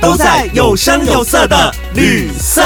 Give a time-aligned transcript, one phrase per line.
[0.00, 2.62] 都在有声有色的旅色。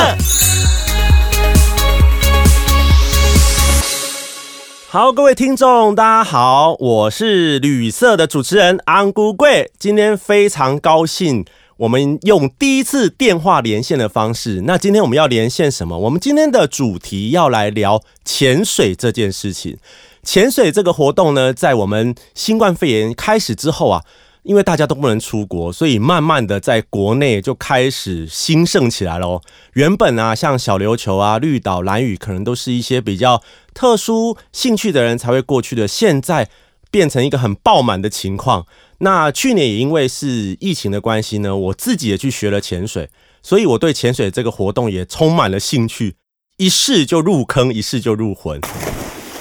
[4.89, 9.71] 好，各位听众，大家好，我是旅色的主持人安姑贵。
[9.79, 11.45] 今天非常高兴，
[11.77, 14.63] 我们用第一次电话连线的方式。
[14.65, 15.99] 那今天我们要连线什么？
[15.99, 19.77] 我们今天的主题要来聊潜水这件事情。
[20.23, 24.03] 潜水这个活动呢，在我们新冠肺炎开始之后啊，
[24.43, 29.41] 因为大家都不能出国，所以慢慢的在国内就开始兴盛起来了。
[29.75, 33.43] 原本啊，像小琉球啊、绿岛、蓝屿，可能都是一些比较
[33.75, 36.49] 特殊兴趣的人才会过去的，现在
[36.91, 38.67] 变成一个很爆满的情况。
[39.01, 43.11] 那去年也因为是疫情的关系呢，我自己也去学了潜水，
[43.43, 46.17] 所以我对潜水这个活动也充满了兴趣，
[46.57, 48.61] 一试就入坑，一试就入魂。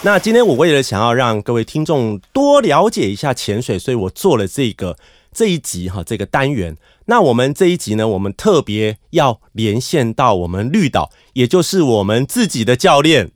[0.03, 4.95] 那今天我为了想要让各位听众多了解一下潜水，所以我做了这个
[5.33, 6.77] 这一集哈这个单元。
[7.05, 13.31] 那我们这一集呢，我们特别要连线到我们绿岛，也就是我们自己的教练。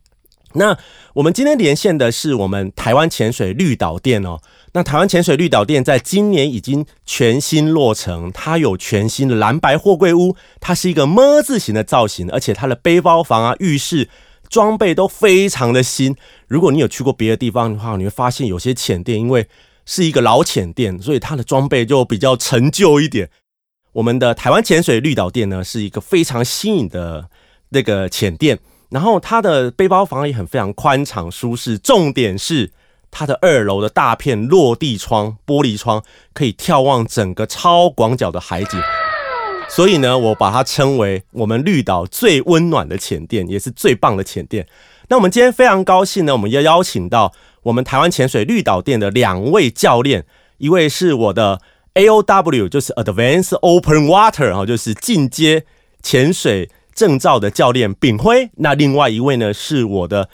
[0.54, 0.78] 那
[1.14, 4.38] 我们今天连线的是我们台湾潜水绿岛店哦。
[4.72, 14.08] 那台湾潜水绿岛店在今年已经全新落成，它有全新的蓝白货柜屋，它是一个么字形的造型，而且它的背包房啊、浴室。
[14.52, 16.14] 装备都非常的新。
[16.46, 19.48] 如果你有去过别的地方的话，你会发现有些浅店因为
[19.86, 23.30] 是一个老浅店，所以它的装备就比较陈旧一点。
[23.94, 27.30] 我们的台湾潜水绿岛店呢，是一个非常新颖的
[27.70, 28.58] 那个浅店，
[28.90, 31.78] 然后它的背包房也很非常宽敞舒适。
[31.78, 32.70] 重点是
[33.10, 36.02] 它的二楼的大片落地窗玻璃窗，
[36.34, 38.78] 可以眺望整个超广角的海景。
[39.74, 44.66] 所以呢，我把它称为我们绿岛最温暖的浅店，也是最棒的浅店。
[45.08, 50.26] 那我们今天非常高兴呢，我们要邀请到我们台湾潜水绿岛店的两位教练，
[50.58, 51.58] 一位是我的
[51.94, 55.64] A O W，就是 Advanced Open Water 哈，就是进阶
[56.02, 58.50] 潜水证照的教练炳辉。
[58.56, 60.28] 那另外一位呢，是我的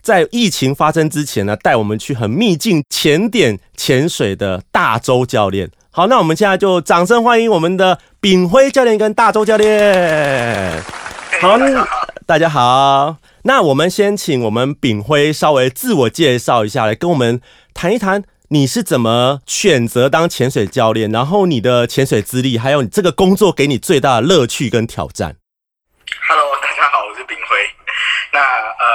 [0.00, 5.70] 在疫情发生之前呢，带我们去很秘境潜点潜水的大周教练。
[5.98, 10.80] 好，那我们现在就掌声欢迎我们的炳辉教练跟大周教练。
[11.40, 11.58] 好，
[12.24, 13.16] 大家好。
[13.42, 17.40] 那我们先请我们炳辉稍微自我介绍一下，来跟我们
[17.74, 25.34] 谈一谈你是怎么选择当潜水教练，然后你的潜水资历，还有你这个工作给你最大的乐趣跟挑战。
[26.28, 27.56] Hello，大家好，我是炳辉。
[28.32, 28.86] 那呃，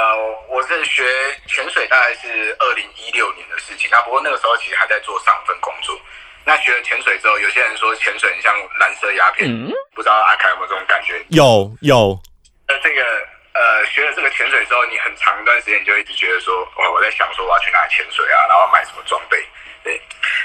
[0.48, 1.04] 我是学
[1.46, 3.90] 潜水，大概是二零一六年的事情。
[3.92, 5.94] 那不过那个时候其实还在做上份工作。
[6.44, 9.48] 那学了潜水之后，有些人说潜水很像蓝色鸦片，
[9.94, 11.24] 不知道阿凯有没有这种感觉？
[11.30, 12.18] 有有。
[12.68, 13.02] 那，这个
[13.54, 19.42] 呃，学了这个潜水之后，你很长一段时间你就一直觉得说，哦，我在想说我要去哪里潜水啊，然后买什么装备，
[19.82, 20.00] 对。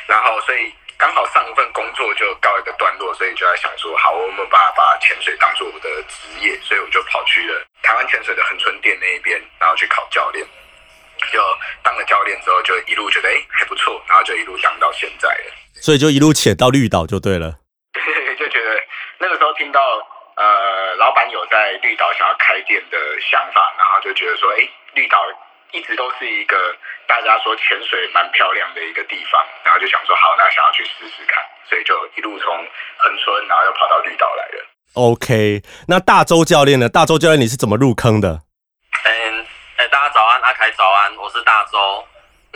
[0.07, 10.45] 然后所以刚好上一份工作就告一个段落，所以就在想说，好，我们把把潜水当做我的职业，所以我就跑去了台湾潜水的恒春店那一边，然后去考教练。
[11.33, 11.43] 就
[11.83, 15.53] 当了教练之后，就一路觉得哎还不错，然后就一路当到现在了。
[15.81, 17.59] 所以就一路潜到绿岛就对了。
[18.39, 18.69] 就觉得
[19.19, 19.79] 那个时候听到
[20.35, 25.17] 呃老板有在绿岛想要开店的想法，然后就觉得说哎绿岛
[25.71, 26.75] 一直都是一个
[27.07, 32.47] 大家说潜水蛮漂亮的一个地方，然后就想说好那想要去试试看，所以就一路从
[32.97, 34.65] 恒春然后又跑到绿岛来了。
[34.93, 36.89] OK，那大周教练呢？
[36.89, 38.41] 大周教练你是怎么入坑的？
[39.05, 39.45] 嗯，
[39.77, 41.39] 哎大家早安，阿凯早安，我是。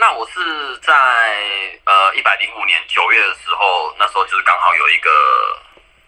[0.04, 0.92] 那我是在
[1.86, 5.10] 呃一百零五年九月的时候，那时候就是刚好有一个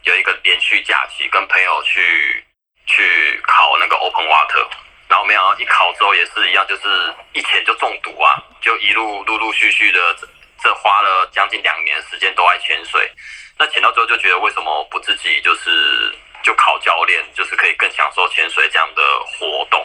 [0.02, 2.44] 有一个连续假期，跟朋友去
[2.84, 4.68] 去考那个 Open Water，
[5.08, 10.14] 然后没想到一考之后也是一样，就是一潜就中毒啊，就一路陆陆续续的
[10.62, 13.10] 这花了将近两年时间都在潜水。
[13.56, 19.82] 那潜到最后就觉得为什么不自己就是就考教练，就是可以更享受潜水这样的活动。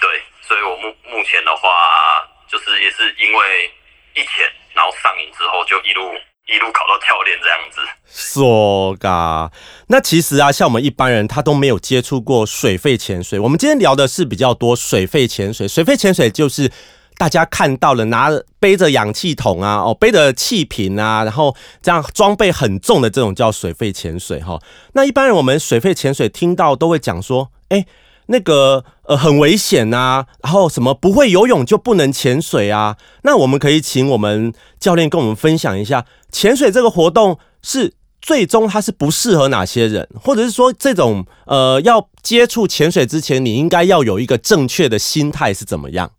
[0.00, 2.28] 对，所以我目目前的话。
[2.50, 3.70] 就是也是因为
[4.14, 6.12] 一潜，然后上瘾之后就一路
[6.46, 7.80] 一路考到教练这样子。
[8.06, 9.50] 说噶，
[9.88, 13.40] 那其实啊，像我们一般人他都没有接触过水肺潜水。
[13.40, 15.66] 我们今天聊的是比较多水肺潜水。
[15.66, 16.70] 水肺潜水就是
[17.16, 18.30] 大家看到了拿
[18.60, 24.60] 背着氧气筒啊，哦，背着气瓶啊，然后这样装备很重的这种叫水肺潜水哈。
[24.92, 27.84] 那一般人我们水肺潜水听到都会讲说，哎，
[28.26, 32.96] 那个呃很危险呐，然后什么不会游泳就不能潜水啊。
[33.22, 37.94] 那我们可以请我们教练跟我们分享一下，潜水这个活动是。
[38.24, 46.10] 最终它是不适合哪些人，或者是说这种呃要接触潜水之前，你应该要有一个正确的心态是怎么样？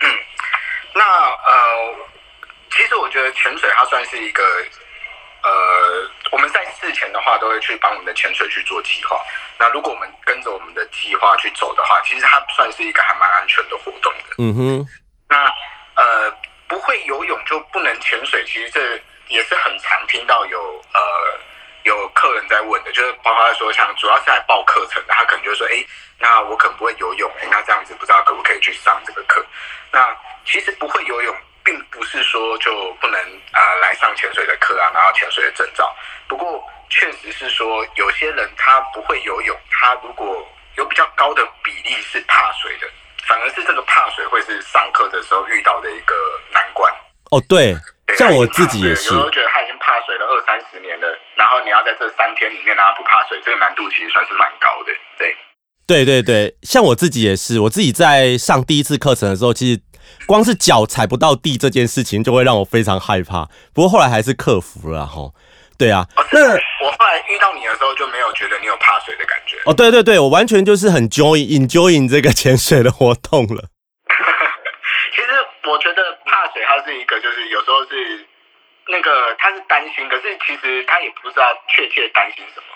[0.00, 0.10] 嗯，
[0.92, 1.54] 那呃，
[2.72, 4.42] 其实我觉得潜水它算是一个
[5.44, 9.20] 呃，我们在事前的话都会去帮我们的潜水去做计划。
[9.58, 14.34] 那如果我们跟着我们的计划去走的话，其实它算是一个还蛮安全的活动的。
[14.38, 14.88] 嗯哼。
[15.28, 15.44] 那
[15.96, 16.30] 呃，
[16.66, 19.00] 不会游泳就不能潜水，其实这。
[19.30, 21.00] 也是很常听到有呃
[21.84, 25.86] 有客人在问的，就是包括说像主要是来报课程的，他可能就说，哎，
[26.18, 29.46] 那我可能不会游泳，哎，那这样子不知道可不可以去上这个课？
[29.92, 30.12] 那
[30.44, 33.20] 其实不会游泳，并不是说就不能
[33.52, 35.96] 啊来上潜水的课啊，拿到潜水的证照。
[36.30, 40.46] 不过确实是说，有些人他不会游泳，他如果
[40.78, 42.86] 有比较高的比例是怕水的，
[43.26, 46.14] 反而是这个怕水会是上课的时候遇到的一个
[46.54, 46.88] 难关。
[47.32, 47.76] 哦，对。
[48.16, 51.06] 像我自己也是，有时候觉得他已经怕水了二三十年了，
[51.36, 54.92] 然后你要在这三天里面让他不怕水，这个难度其实算是蛮高的。
[55.18, 55.36] 对，
[55.86, 59.80] 对对对，像我自己也是，我自己在上第一次课程的时候，其实
[60.26, 63.48] 光是脚踩不到地这件事情就会让我非常害怕。
[63.72, 65.30] 不过后来还是克服了哈。
[65.80, 66.44] 对啊，那
[66.84, 69.56] 我后来遇到你的时候就没有觉得你有怕水的感觉。
[69.64, 73.64] 哦，对对对，我完全就是很 joy enjoying 这个潜水的活动了。
[75.16, 75.28] 其实
[75.64, 78.28] 我觉得怕水，它是一个，就是有时候是
[78.92, 82.66] 那个他是担心，可是其实他也不知道确切担心什么。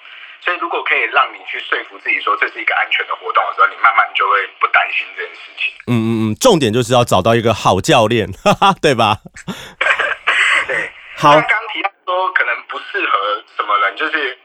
[0.40, 5.74] 所以如果可以让你去说服自己说这是一个安全的活动的时候，你慢慢就会不担心这件事情。
[5.88, 8.32] 嗯嗯嗯，重点就是要找到一个好教练，
[8.80, 9.20] 对吧？
[10.66, 10.88] 对。
[11.16, 11.32] 好。
[11.32, 14.38] 刚提到说可能不适合什么人，就是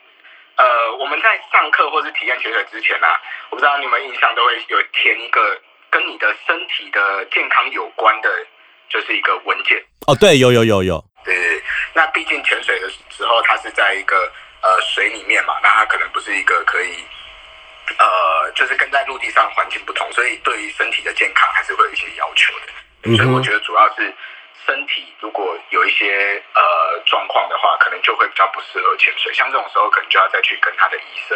[0.56, 3.08] 呃，我们在上课或是体验潜水之前呢，
[3.50, 5.62] 我不知道你们印象都会有填一个。
[5.92, 8.30] 跟你的身体的健康有关的，
[8.90, 10.16] 就是一个文件哦。
[10.22, 11.04] 对，有有有有。
[11.26, 11.64] 对对，
[11.96, 17.04] 那毕竟潜水的时候，它是在一个呃水里面嘛，那它可能不是一个可以
[17.98, 23.18] 呃，就是跟在陆地上环境不同，所以对于身体的健康还是会有一些要求的。
[23.18, 24.14] 所以我觉得主要是
[24.70, 26.06] 身体如果有一些
[26.54, 26.62] 呃
[27.10, 29.34] 状况的话，可能就会比较不适合潜水。
[29.34, 31.36] 像这种时候，可能就要再去跟他的医生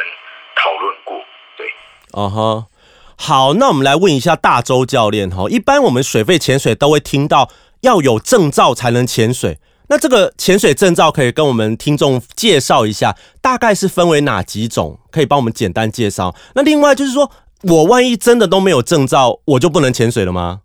[0.54, 1.18] 讨论过。
[1.58, 1.66] 对，
[2.14, 2.70] 哦哈。
[3.18, 5.50] 好，那我们来问一下大周教练哈。
[5.50, 7.50] 一般我们水肺潜水都会听到
[7.82, 9.58] 要有证照才能潜水，
[9.90, 15.00] 那这个潜水证照可以跟我们听众介绍一下，大概是分为哪几种？
[15.12, 16.36] 可以帮我们简单介绍。
[16.54, 17.32] 那另外就是说，
[17.64, 20.62] 我万一真的都没有证照，我就不能潜水了吗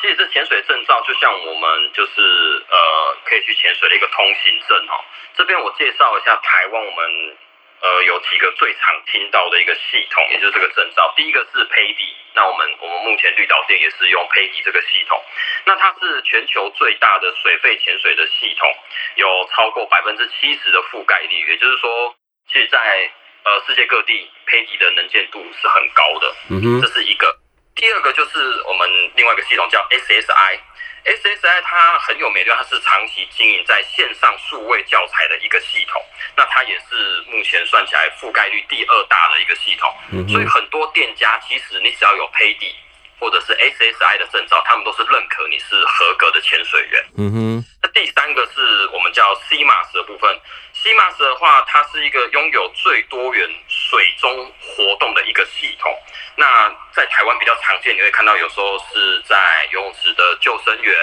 [0.00, 2.20] 其实这潜水证照就像我们就是
[2.68, 5.04] 呃可以去潜水的一个通行证哦。
[5.36, 7.36] 这边我介绍一下台湾我们。
[7.80, 11.14] 呃，有几个最常听到的一个系统，也就是这个证照。
[11.14, 15.22] 第一个是 PADI，那我们我们目前绿岛店也是用 PADI 这个系统。
[15.64, 18.68] 那它是全球最大的水肺潜水的系统，
[19.14, 22.16] 有超过百分之七十的覆盖率，也就是说，
[22.52, 23.12] 其实在
[23.44, 26.34] 呃世界各地 PADI 的能见度是很高的。
[26.50, 27.32] 嗯哼，这是一个。
[27.78, 30.58] 第二个就是我们另外一个系统叫 SSI。
[31.04, 36.04] SSI 它很有魅力，它是长期经营在线上数位教材的一个系统，
[36.36, 39.94] 那它也是目前算起来覆盖率第二大的一个系统，
[40.28, 42.74] 所以很多店家其实你只要有 PADI
[43.20, 47.04] 或者是 SSI 的证照，他们都是认可你是合格的潜水员。
[47.16, 47.64] 嗯哼。
[47.80, 48.60] 那第三个是
[48.92, 50.40] 我们叫 CMAS 的部分
[50.74, 53.48] ，CMAS 的话，它是一个拥有最多元
[53.88, 55.90] 水中活动的一个系统。
[56.36, 60.94] 那在台湾比较常见，你会看到有时候是在游泳池的救生员，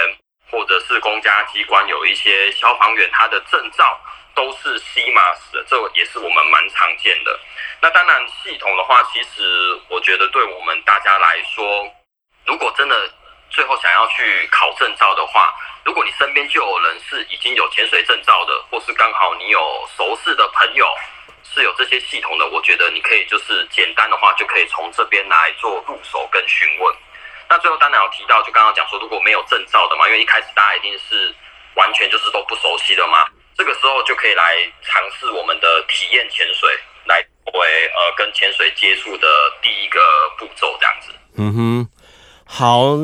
[0.51, 3.99] 或者是公家机关有一些消防员，他的证照
[4.35, 7.39] 都是 CMAS 的，这也是我们蛮常见的。
[7.81, 11.91] 那当然，系统的话，其实我觉得对我们大家来说，
[12.45, 12.95] 如果真的
[13.55, 19.59] 最后想要去考证照的话，如果你身边就有人是已经有潜水证照的，或是刚好你有
[19.97, 20.85] 熟识的朋友。
[21.53, 26.95] 是有这些系统的，我觉得你可以就是简单的话，就可以从这边来做入手跟询问。
[27.47, 31.33] 那最后当然有提到，就刚刚讲说，如果没有证照的嘛，因为一开始大家一定是
[31.75, 39.27] 完全就是都不熟悉的嘛，这个时候就可以来尝试我们的体验潜水，来作为呃跟潜水接触的
[39.61, 40.01] 第一个
[40.37, 41.13] 步骤这样子。
[41.37, 41.89] 嗯哼，
[42.55, 42.97] 好，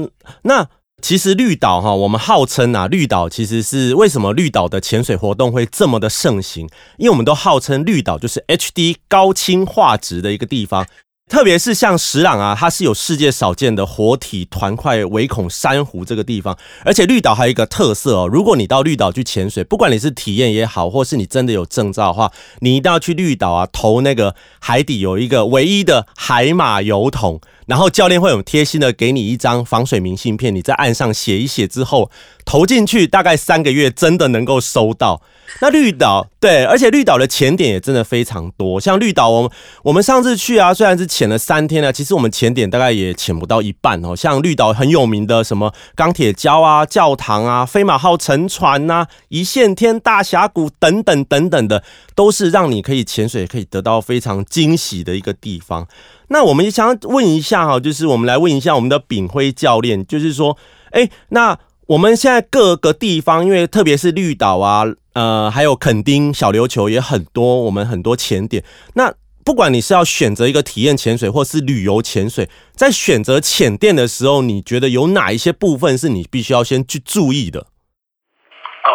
[0.43, 0.69] 那。
[1.01, 6.69] 其实绿岛哈，我们号称啊，绿岛其实是为什么绿岛的潜水活动会这么的盛行？
[6.99, 10.85] 因为我们都号称绿岛就是 HD 高清画质的一个地方。
[11.27, 32.09] 特别是像石朗啊，它是有世界少见的活体团块唯孔珊瑚这个地方，而且绿岛还有一个特色哦，如果你到绿岛去潜水，不管你是体验也好，或是你真的有证照的话，你一定要去绿岛啊，投那个海底有一个唯一的海马油桶，然后教练会很贴心的给你一张防水明信片，你在岸上写一写之后
[32.45, 35.21] 投进去，大概三个月真的能够收到。
[35.59, 38.79] 那绿岛对，而且绿岛的潜点也真的非常多。
[38.79, 39.51] 像绿岛，我们
[39.83, 44.15] 我们上次去啊，虽然是潜了三天啊，其实我们潜点大概也潜不到一半哦。
[44.15, 51.83] 像绿岛很有名的什么钢铁礁啊、教堂啊、飞马号沉船呐、一线天大峡谷等等等等的，
[52.15, 55.87] 都是让你可以潜水可以得到非常惊喜的一个地方。
[56.31, 60.57] 那我们也想问一下哈，就是我们来问一下我们的炳辉教练，就是说，
[60.91, 61.59] 哎，那。
[61.87, 68.63] 我们现在各个地方，因为特别是绿岛啊，呃，还有垦丁小琉球也很多，我们很多潜点。
[68.93, 77.59] 那不管你是要选择一个体验潜水，或是旅游潜水，在选择潜店的时候，你觉得有哪一些部分是你必须要先去注意的？
[77.59, 78.89] 哦，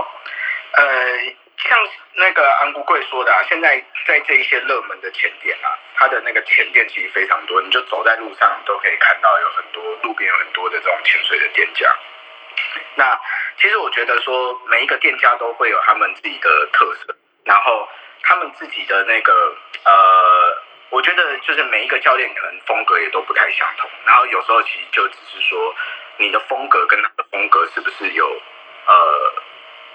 [0.79, 0.83] 呃，
[1.69, 1.77] 像
[2.17, 3.77] 那个安姑贵说的，啊，现在
[4.09, 11.91] 在这一些热门的潜点啊，它的那个潜店其实非常多，你就走在路上都可以看到有很多路边有很多的这种潜水的店家。
[12.95, 13.19] 那
[13.59, 17.89] 其实我觉得说，每一个店家都会有他们自己的特色，然后
[18.23, 25.75] 他们自己的那个呃，我觉得就是每一个教练可能风格也都不太相同，然后有时候其实就只是说
[26.19, 28.27] 你的风格跟他的风格是不是有
[28.87, 29.43] 呃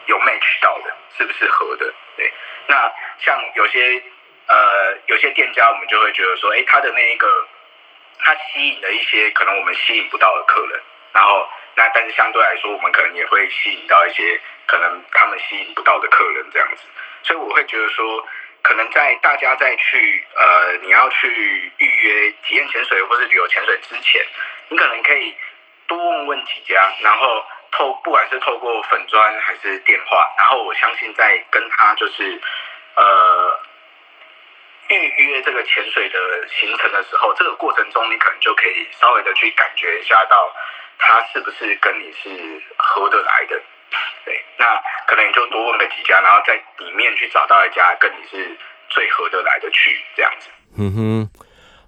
[0.05, 1.93] 有 match 到的，是不是合的？
[2.17, 2.31] 对，
[2.67, 4.03] 那像有些
[4.47, 7.47] 呃有些店家，我们就会觉得说，哎，他的那一个
[8.19, 10.81] 他吸引了一些可能我们吸引不到的客人，
[11.13, 11.47] 然后。
[11.73, 16.83] 那但是相对来说，我们可能也会吸引到一些可能他们吸引不到的客人这样子，
[17.23, 18.27] 所以我会觉得说，
[18.61, 24.21] 可能在大家在去呃你要去预约体验潜水或是旅游潜水之前，
[24.67, 25.33] 你可能可以
[25.87, 32.41] 多问问几家，然后透不管是透过粉砖还是电话，然后我相信在跟他就是
[32.97, 33.59] 呃
[34.95, 36.17] 预约这个潜水的
[36.59, 40.35] 行程的时候，这个过程中你可能就可以稍微的去感觉一下到。
[41.03, 42.29] 他是不是跟你是
[42.77, 43.59] 合得来的？
[44.23, 44.65] 对，那
[45.07, 48.55] 可能你就多问个几家，然后在里面去找到一家跟你是
[48.87, 50.49] 最合得来的去这样子。
[50.77, 51.29] 嗯哼，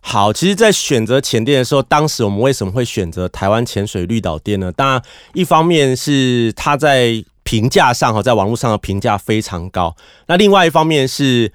[0.02, 4.72] 好，其实，在选择潜店的时候，当时我们为什么会选择台湾潜水绿岛店呢？
[4.72, 5.00] 当然，
[5.36, 9.96] 一方面是它在评价上哈，在网络上的评价非常高。
[10.28, 11.54] 那另外一方面是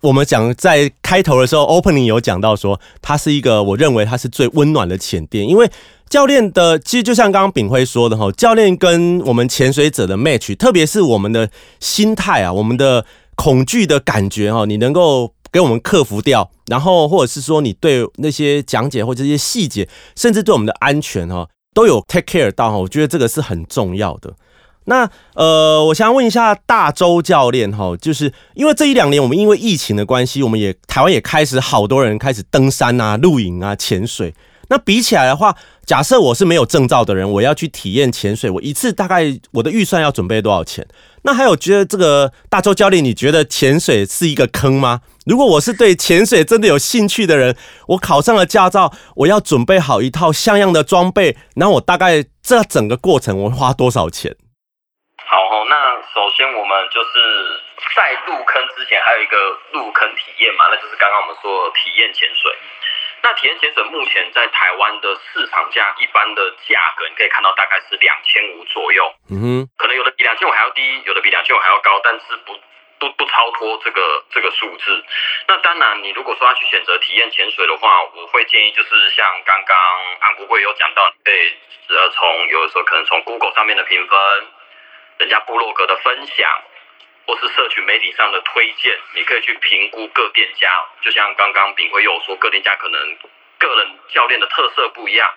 [0.00, 5.70] 我们讲在开头的时候，opening 有讲到说，它是一个我认为它是最温暖的潜店，因为。
[6.08, 11.50] 教练的其实就像刚刚炳辉说的哈，教练跟我们潜水者的 match，特别是我们的
[11.80, 19.86] 心态啊，我们的恐惧的感觉哈，你能够给我们克服掉，然后或者是说你对那些讲解或这些细节，
[20.16, 24.32] 甚至对我们的安全哈，都有 take care 到哈，我觉得这个是很重要的。
[24.88, 34.34] 那呃，我想问一下大周教练哈，就是因为这一两年我们因为疫情的关系，我们也台湾也开始好多人开始登山啊、露营啊、潜水。
[34.70, 35.54] 那比起来的话，
[35.86, 40.86] 假设我是没有证照的人，我要去体验潜水，我一次大概我的预算要准备多少钱？
[41.22, 45.00] 那还有觉得这个大周教练，你觉得潜水是一个坑吗？
[45.26, 47.54] 如果我是对潜水真的有兴趣的人，
[47.88, 54.34] 我考上了驾照，我要准备好一套像样的装备，然后我大概这整个过程我会花多少钱？
[55.30, 57.60] 好，哦那首先我们就是
[57.94, 62.56] 在入坑之前还有一个入坑体验嘛，那就是刚刚我们说体验潜水。
[63.20, 69.12] 那体验潜水目前在台湾的市场价，一般的价格你可以看到大概是两千五左右。
[69.28, 72.58] 嗯哼，可能有的比两千五还要低，有的比两千五还要高，但是不
[72.98, 75.04] 不不超脱这个这个数字。
[75.46, 79.76] 那当然，你如果说要去选择体验潜水的话，我会建议就是像刚刚
[80.20, 81.52] 安国贵有讲到，可以
[81.88, 84.18] 呃从有的时候可能从 Google 上面的评分，
[85.18, 86.62] 人家部落格的分享。
[87.26, 90.82] 或是社群媒体上的推荐，你可以去评估各店家。
[91.02, 93.18] 就像刚刚炳辉有说，各店家可能
[93.58, 95.30] 个人教练的特色不一样，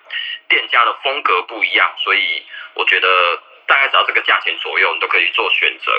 [0.48, 3.36] 店家的风格不一样，所以我觉得
[3.66, 5.92] 大概只要这个价钱左右，你都可以做选择。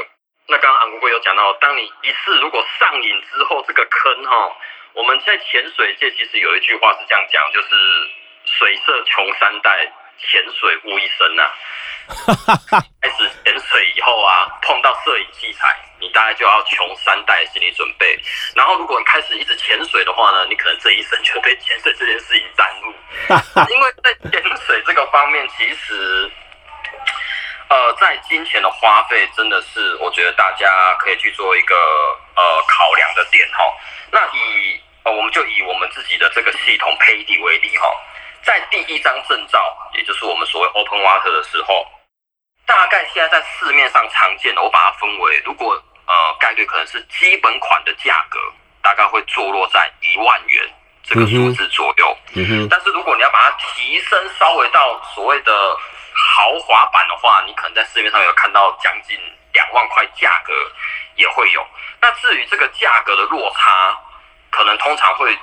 [0.48, 4.58] 那刚刚安龟有讲到，当你一次如果上瘾之后，这个坑哈，
[4.94, 7.68] 我们在潜水界其实有一句话是这样讲，就是
[8.46, 9.94] 水色穷三代。
[10.16, 11.52] 潜水误一生呐，
[13.02, 13.30] 开始
[13.64, 18.20] 潜水以后啊，碰到摄影器材，你大概就要穷三代心理准备。
[18.56, 22.94] 然后，如果你开始一直潜水的话呢，你可能这一生就被潜水这件事情耽误。
[23.72, 26.30] 因为在潜水这个方面，其实，
[27.70, 30.68] 呃，在金钱的花费真的是，我觉得大家
[31.00, 31.76] 可以去做一个
[32.36, 33.64] 呃考量的点哈。
[34.12, 37.88] 那以呃，我们就以我们自己的这个系统配地为例哈，
[38.44, 41.86] 在第一张证照，也就是我们所谓 Open Water 的时候，
[42.66, 45.74] 大概现在在市面上常见的，我把它分为，如果
[46.06, 48.40] 呃概率可能是基本款的价格，
[48.82, 52.18] 大概会坐落在一万元这个数字左右。
[52.36, 55.52] 嗯哼，但是如果你要把它提升稍微到所谓的
[56.14, 59.18] 豪华版的话，你可能在市面上有看到将近
[59.54, 60.54] 两万块价格
[61.16, 61.66] 也会有。
[62.02, 63.98] 那至于这个价格的落差，
[64.50, 65.38] 可能通常会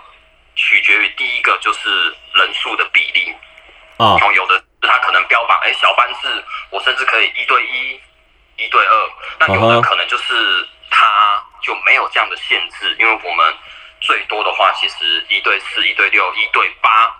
[0.55, 3.35] 取决于第一个就是人数的比例。
[3.99, 8.01] 啊然后有的他可能标榜，哎，小班制，我甚至可以一对一、
[8.57, 9.11] 一对二。
[9.39, 13.55] 那有的可能就是他就没有这样的限制，因为我们
[14.01, 17.15] 最多的话，其实一对四、一对六、一对八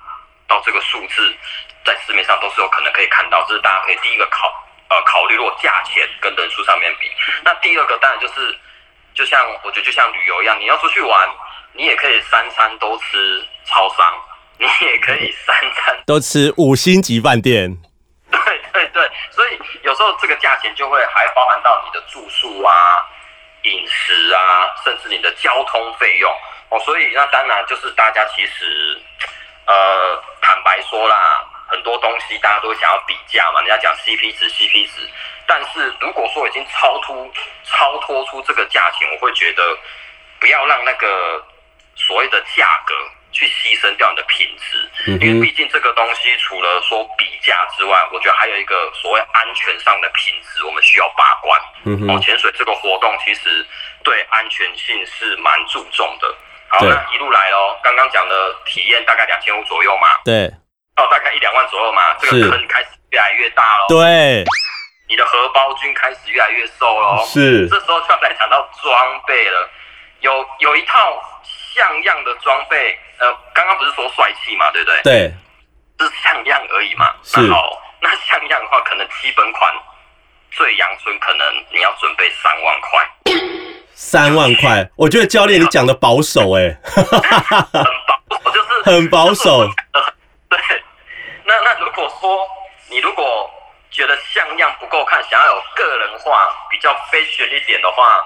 [0.49, 1.37] 到这个数字，
[1.85, 3.45] 在市面上都是有可能可以看到。
[3.47, 4.49] 这是大家可以第一个考
[4.89, 7.11] 呃考虑，如果价钱跟人数上面比。
[7.45, 8.59] 那第二个当然就是，
[9.15, 11.29] 就像我觉得就像旅游一样，你要出去玩，
[11.75, 14.25] 你也可以三餐都吃超商，
[14.61, 17.75] 你也可以三餐都吃五星级饭店。
[18.31, 18.39] 对
[18.73, 22.75] 对对，所以有时候这个价钱就会还包含到你的住宿啊、
[23.63, 26.31] 饮食啊，甚至你的交通费用
[26.69, 26.79] 哦。
[26.81, 29.01] 所以那当然就是大家其实
[29.67, 35.09] 呃坦白说啦，很多东西大家都想要比价嘛，人家讲 CP 值 CP 值，
[35.47, 37.33] 但是如果说已经超出
[37.65, 39.77] 超脱出这个价钱，我会觉得
[40.39, 41.43] 不要让那个
[41.97, 42.95] 所谓的价格
[43.41, 51.59] 去牺牲掉你的品质，因为毕竟这个东西除了说比价之外，我觉得还有一个所谓安全上的品质，我们需要把关。
[51.59, 53.67] 哦，嗯，潜水这个活动其实
[54.05, 56.37] 对安全性是蛮注重的。
[56.69, 60.53] 好，那一路来喽，刚刚讲的体验大概两千五左右嘛，对
[60.95, 64.45] 到大概一两万左右嘛，这是个坑开始越来越大喽，对
[65.09, 67.25] 你的荷包菌开始越来越瘦喽。
[67.27, 69.71] 是这时候就要来讲到装备了，
[70.21, 71.43] 有有一套
[71.75, 75.03] 像样的装备，呃，刚刚不是说帅气嘛，对不对？
[75.03, 75.35] 对，
[75.99, 77.15] 是像样而已嘛。
[77.23, 77.41] 是。
[77.41, 79.73] 那好，那像样的话，可能基本款
[80.51, 83.09] 最阳春，可能你要准备三万块，
[83.95, 87.05] 三万块，我觉得教练你讲的保守哎、很
[88.07, 89.69] 保，就是很保守。
[90.49, 90.59] 对，
[91.45, 92.49] 那那如果说
[92.89, 93.51] 你如果
[93.91, 98.19] 觉得像样不够看，想要有个人化、比较 fashion 一点的话，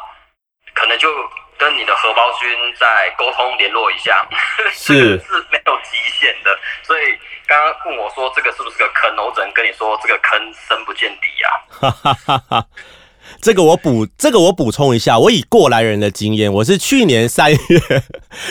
[0.72, 1.10] 可能就
[1.58, 4.26] 跟你的荷包君再沟通联络一下，
[4.72, 6.58] 是 是没有极限的。
[6.82, 12.64] 所以刚刚问我说这个是不是个坑，我只能跟你说这个坑深不见底啊。
[13.40, 17.58] 这个我补，这个我补充一下，我以过来人的经验，我是去年三月，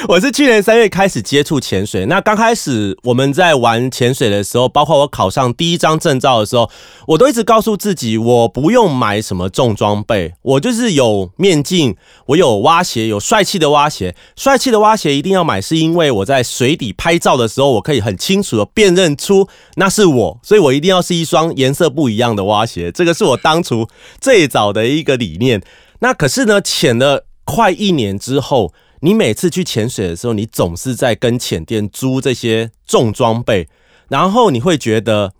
[0.07, 2.05] 我是去年三月开始接触潜水。
[2.05, 6.69] 那刚开始我们在玩潜水的时候，包括我考上第一张证照的时候，
[7.07, 11.95] 我都一直告诉自己，我不用买什么重装备，我就是有面镜，
[12.27, 14.15] 我有蛙鞋，有帅气的蛙鞋。
[14.35, 22.91] 帅气的蛙鞋一定要买，是因为我在水底拍照的时候，我可以很清楚的辨认出那是我，所以我一定要是一双颜色不一样的蛙鞋。
[22.91, 23.87] 这个是我当初
[24.21, 25.61] 最早好的一个理念。
[25.99, 33.67] 那可是呢，潜了快一年之后，你每次去潜水的时候，你总是在跟潜店租这些重装备，
[34.09, 35.33] 然后你会觉得。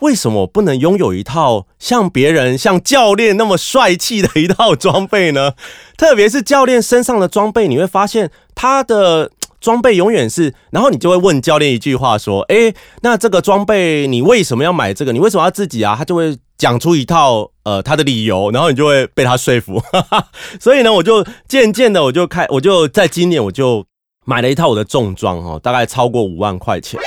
[0.00, 5.52] 为什么我不能拥有一套像别人、像教练那么帅气的一套装备呢？
[5.96, 15.12] 特别是教练身上的装备，你会发现他的装备永远是，然后你就会问教练一句话说：“诶，那这个装备你为什么要买这个？
[15.12, 19.82] 你为什么要自己啊？”他就会讲出一套呃他的理由，然后你就会被他说服。
[20.60, 23.84] 所以呢，我就渐渐的我就开，我就在今年我就
[24.24, 27.00] 买了一套我的重装哦，大概超过五万块钱。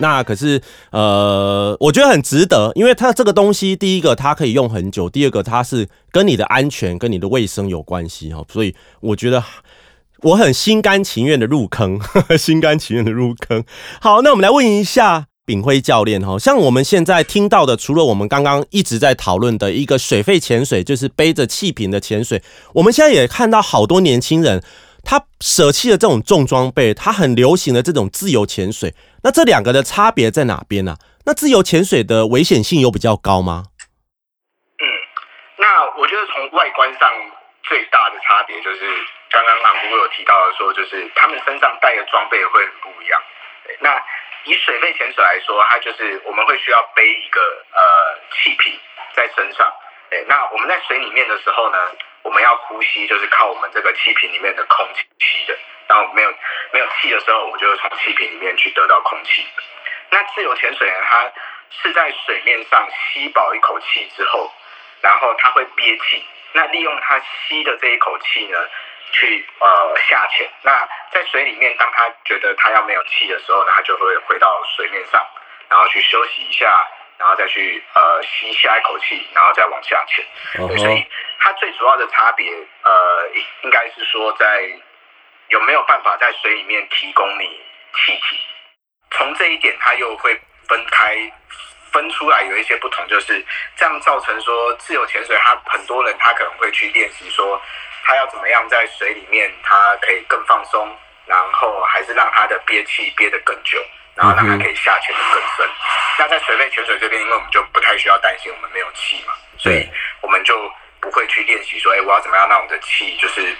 [0.00, 9.42] 那可是，呃，我觉得很值得，因为它这个东西，第一个它可以用很久，第二个它是跟你的安全、跟你的卫生有关系哈，所以我觉得
[10.22, 11.98] 我很心甘情愿的入坑，
[12.38, 13.64] 心甘情愿的入坑。
[14.00, 22.42] 好，那我们来问一下炳辉教练哈，像我们现在听到的，除了我们刚刚一直在讨论的一个水肺潜水，就是背着气瓶的潜水，
[22.74, 24.62] 我们现在也看到好多年轻人。
[25.08, 28.92] 他舍弃了这种重装备，他很流行的这种自由潜水。
[29.24, 33.72] 那这两个的差别在哪边呢、那自由潜水的危险性有比较高吗？
[34.76, 34.84] 嗯，
[35.56, 35.64] 那
[35.96, 37.08] 我觉得从外观上
[37.64, 38.84] 最大的差别就是，
[39.32, 43.16] 刚刚昂姑有提到的说，就是他们身上带的装备会很不一样。
[43.80, 43.96] 那
[44.48, 47.40] 以水肺潜水来说，它就是我们会需要背一个
[47.72, 48.72] 呃气瓶
[49.12, 49.70] 在身上。
[50.08, 51.78] 对，那我们在水里面的时候呢，
[52.22, 55.54] 我们要呼吸，就是靠我们这个气瓶里面的空气吸的。
[55.86, 56.34] 然后没有
[56.72, 59.46] 没有气的时候，我们就会从气瓶里面去得到空气。
[60.10, 61.30] 那自由潜水呢，它
[61.82, 64.50] 是在水面上吸饱一口气之后，
[65.02, 66.24] 然后它会憋气。
[66.52, 68.58] 那利用它吸的这一口气呢，
[69.12, 70.48] 去呃下潜。
[70.62, 75.24] 那在水里面，当他觉得他要没有气的时候呢，他就会回到水面上，
[75.68, 76.86] 然后去休息一下，
[77.18, 80.24] 然后再去呃吸下一口气，然后再往下潜。
[80.78, 81.06] 所以
[81.38, 84.68] 它最主要的差别，呃，应应该是说在
[85.48, 87.60] 有没有办法在水里面提供你
[87.94, 88.38] 气体。
[89.10, 91.16] 从这一点，它又会分开
[91.90, 93.42] 分出来有一些不同，就是
[93.74, 97.60] 这样造成说自由潜水，他很多人他可能会去练习说
[98.04, 103.82] 他要怎么样在水里面他可以更放松，然后还是让他的憋气憋得更久。
[104.18, 105.64] 然后让他可以下潜的更深。
[106.18, 109.88] 那在水肺潜水这边，因为我们就不太需要担心我们没有气嘛，所以
[110.20, 110.68] 我们就
[111.00, 113.56] 不会去练习说，哎，我要怎么样让我的气就是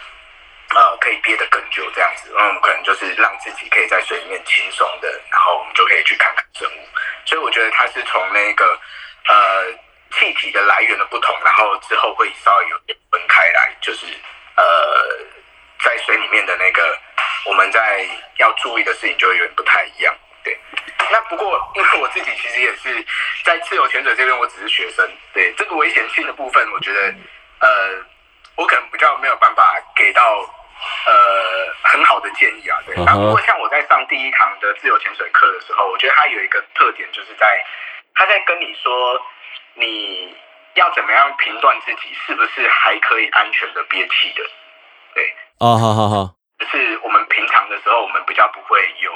[0.74, 2.34] 呃可以憋得更久这样子。
[2.36, 6.88] 那我们可能就是让自己可以在水里面轻松的，然后我们就可以去看看生物。
[7.24, 8.76] 所以我觉得它是从那个
[9.28, 9.64] 呃
[10.12, 14.06] 气体的来源的不同，然后之后会稍微有点分开来，就是
[14.56, 14.64] 呃
[15.80, 16.98] 在水里面的那个
[17.46, 18.06] 我们在
[18.38, 20.14] 要注意的事情就会有点不太一样。
[20.44, 20.58] 对，
[21.10, 23.04] 那不过因为我自己其实也是
[23.44, 27.14] 在自由潜水这边，我只是学生，对这个危险性的部分，我觉得
[27.60, 28.04] 呃
[28.56, 30.38] 我可能比较没有办法给到
[31.06, 32.78] 呃很好的建议啊。
[32.86, 37.64] 对，不过像我在上第一堂的自由潜水课的时候，我觉得它有一个特点，就是在
[38.14, 39.20] 他在跟你说
[39.78, 40.34] 你
[40.74, 44.42] 要怎么样评断自己是不是还可以安全的憋气的。
[45.14, 49.12] 对，哦，好好好，就是我们平常的时候，我们比较不会有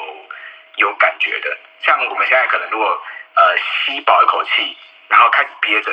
[0.77, 1.57] 有感觉的。
[1.85, 2.87] 像我们现在可能如果
[3.35, 4.77] 呃吸饱一口气，
[5.09, 5.91] 然后开始憋着，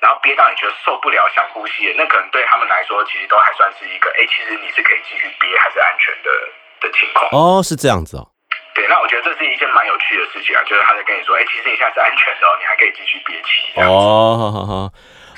[0.00, 6.30] 然后憋到你觉得受不了想呼吸了，那可能对他们来说其实都还算是一个，哎，其实你是可以继续憋还是安全的
[6.80, 7.28] 的情况。
[7.32, 8.26] 哦，是这样子哦，
[8.74, 13.80] 对，那我觉得这是一件蛮有趣的事情啊，就是他在跟你说，哎，其实你现在是安全的哦，你还可以继续憋气。
[13.80, 14.92] 哦，好好好，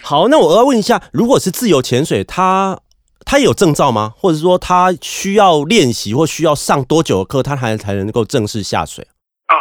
[0.05, 2.79] 好，那我要问一下，如果是自由潜水，它
[3.27, 4.13] 它有证照吗？
[4.17, 9.03] 或者说它需要练习或需要上多久的课，它才才能够正式下水？
[9.51, 9.57] 哦，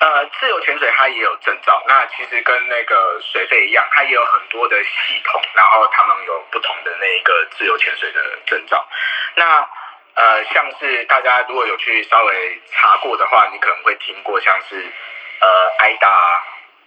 [0.00, 8.86] 呃，自由潜水它也有证照，那其实跟那个水肺一样，它也有很多的系统，然后他们有不同的那个自由潜水的证照。
[9.34, 9.66] 那
[10.16, 15.48] 呃，像是大家如果有去稍微查过的话，你可能会听过像是呃
[15.78, 16.08] 艾达、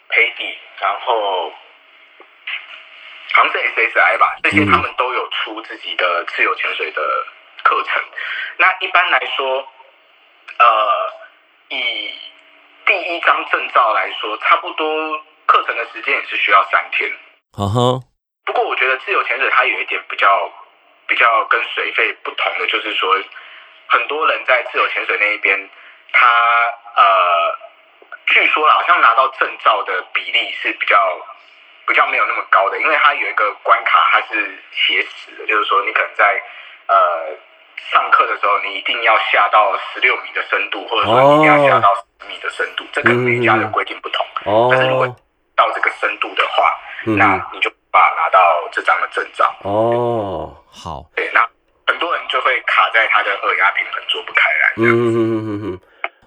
[0.10, 1.54] 佩蒂，然后
[3.34, 7.02] 好像是 SSI 吧，这些嗯他们都有出自己的自由潜水的
[7.64, 8.04] 课程。
[8.58, 9.68] 那一般来说，
[10.58, 11.14] 呃，
[11.70, 12.12] 以
[12.88, 17.12] 第一张证照来说，差不多课程的时间也是需要三天。
[17.54, 18.02] 哈哈，
[18.46, 20.52] 不过我觉得自由潜水它有一点比较
[21.10, 23.20] 比较跟水费不同的，就是说
[23.88, 25.70] 很多人在自由潜水那一边，
[26.14, 26.28] 他
[26.96, 27.58] 呃，
[28.28, 30.96] 据说好像拿到证照的比例是比较
[31.88, 36.40] 比较没有那么高的，因为它有一个关卡，它是写死的，就是说你可能在
[36.88, 37.36] 呃
[37.92, 44.24] 上课的时候，你一定要下到十六米的深度，或者说你一定要下到十米的深度，这个每一家的规定不同。
[44.46, 45.16] 哦但是如果哦
[45.56, 47.76] 到这个深度的话，嗯那你就把
[48.30, 48.40] 拿到
[48.72, 49.52] 这张的证照。
[49.64, 51.42] 哦，好，对，那
[51.88, 54.74] 很多人就会卡在他的耳压平衡做不开来。
[54.78, 55.80] 嗯嗯嗯嗯嗯，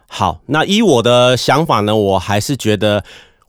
[0.09, 3.05] 好，那依我的想法呢，我还是觉得。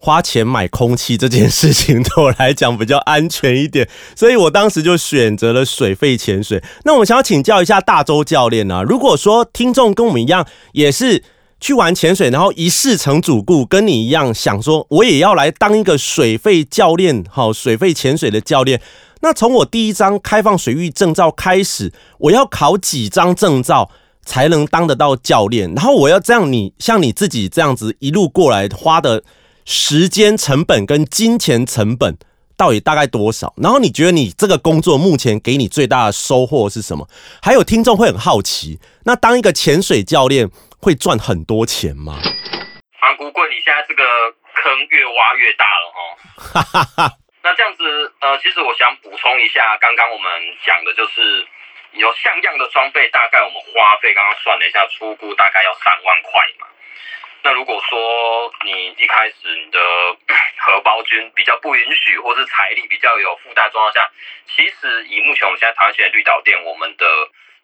[0.05, 3.87] 花钱买空气这件事情对我来讲比较安全一点，
[4.17, 6.61] 所以我当时就选择了水肺潜水。
[6.83, 11.23] 那我想要请教一下大周教练啊，如果说听众跟我们一样，也是
[11.63, 18.81] 去玩潜水，然后一试成主顾，跟你一样想说，我也要来当一个水费教练，好，水费潜水的教练。
[19.21, 23.89] 那从我第一张开放水域证照开始，我要考几张证照
[24.25, 25.73] 才能当得到教练？
[25.73, 29.23] 然后我要这样你，像你自己这样子一路过来花的
[29.63, 32.17] 时间成本跟金钱成本
[32.57, 33.53] 到底大概多少？
[33.55, 37.07] 然后你觉得你这个工作目前给你最大的收获是什么？
[37.41, 40.49] 还有听众会很好奇，那当一个潜水教练
[40.83, 42.19] 会赚很多钱吗？
[42.99, 44.03] 韩国贵，你现在这个
[44.53, 45.99] 坑越挖越大了哈。
[46.35, 50.29] 哈哈哈，那这样子，呃，其实我想补充一下，刚刚我们
[50.65, 51.47] 讲的就是
[51.93, 56.67] 有像样的装备，大概我们花费刚刚算了一下，出估大概要三万块嘛。
[57.43, 59.79] 那如果说你一开始你的
[60.57, 64.09] 荷包君比较不允许，或是财力比较有负担状况下，
[64.47, 67.05] 其实以目前我们现在台湾县的绿岛店，我们的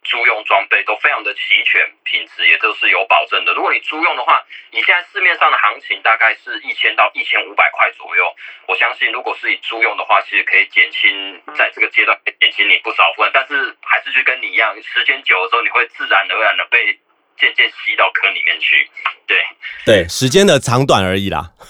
[0.03, 3.53] 租用装备都非常的齐全，品质也都是有保证的。
[3.53, 8.35] 如果你租用的话，你现在市面上的行情大概是一千到一千五百块左右。
[8.67, 13.31] 我相信，如果是你租用的话，其实可以减轻在这个阶段减轻你不少负担。
[13.33, 16.97] 但是还是就跟你一样，时间久了之后，你会自然而然的被
[17.37, 18.89] 渐渐吸到坑里面去。
[19.27, 19.45] 对，
[19.85, 21.51] 对，时间的长短而已啦。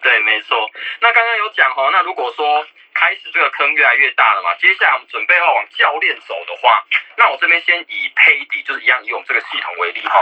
[0.00, 0.70] 对，没错。
[1.00, 6.84] 那刚刚有讲哦，那如果说开始这个坑越来越大了嘛，接下来我们准备要往教练走的话，
[7.16, 10.18] 那我这边先以 PADI 就是一样以我们这个系统为例哈，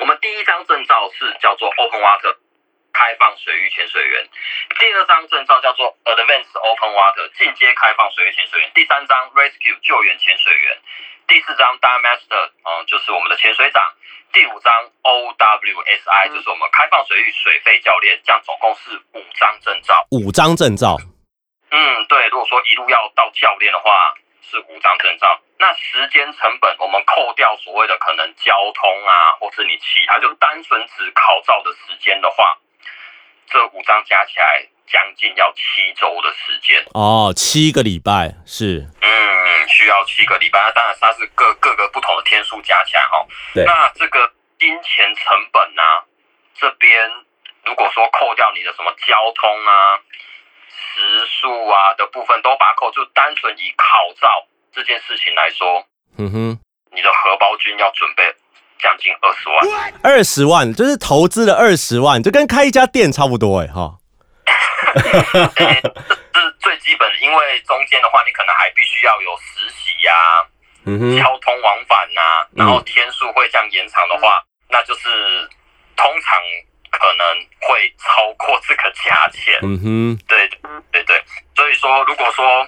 [0.00, 2.36] 我们第一张证照是叫做 Open Water
[2.92, 4.28] 开放水域潜水员，
[4.78, 10.78] 第二张证照叫做 Advanced Open Water 进阶开放水域潜水员，第三张 Rescue 救援潜水员，
[11.26, 13.82] 第四张 Dive Master 嗯就是我们的潜水长，
[14.32, 20.06] 第五张 OWSI 就是我们开放水域水肺教练，这样总共是五张证照。
[20.10, 20.96] 五张证照，
[21.74, 24.14] 嗯，对，如果说一路要到教练的话，
[24.48, 25.40] 是五张证照。
[25.58, 32.56] 那时间成本，我们扣掉所谓的可能交通啊，或是你其他就单纯只考照的时间的话，
[33.50, 36.84] 这五张加起来将近要七周的时间。
[36.94, 40.60] 哦，七个礼拜是，嗯，需要七个礼拜。
[40.62, 43.26] 那当然它是各各个不同的天数加起来哈。
[43.54, 45.82] 对那这个金钱成本呢、
[46.54, 47.10] 这边
[47.64, 49.98] 如果说扣掉你的什么交通啊、
[50.94, 54.28] 时数啊的部分都把它扣，就单纯以考照
[54.72, 55.84] 这件事情来说，
[56.18, 56.58] 嗯哼，
[56.92, 58.22] 你的荷包君要准备
[58.78, 59.92] 将近二十万。
[60.02, 63.98] 二十万就是投资了二十万，就跟开一家店差不多哎哈。
[64.94, 65.02] 欸
[65.56, 65.64] 这
[66.32, 70.12] 这是最基本的，因为中间的话，你可能还必须要有实习呀、
[70.86, 75.48] 嗯哼，交通往返呐、然后天数会这样延长的话，那就是
[75.96, 76.38] 通常
[76.98, 77.26] 可能
[77.60, 79.58] 会超过这个价钱。
[79.62, 80.48] 嗯哼，对
[80.92, 81.22] 对对，
[81.56, 82.66] 所以说如果说